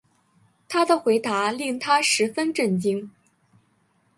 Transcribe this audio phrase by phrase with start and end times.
[0.67, 3.11] 他的回答令她十分震惊